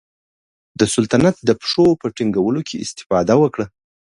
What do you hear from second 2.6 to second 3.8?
کې استفاده وکړه.